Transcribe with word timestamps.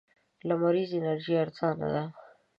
لمريزه 0.47 0.95
انرژي 0.99 1.33
ارزانه 1.43 1.87
ده. 1.93 2.03